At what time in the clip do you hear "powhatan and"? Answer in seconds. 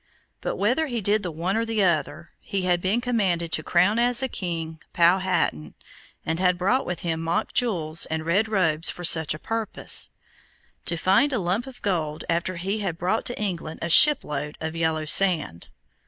4.93-6.39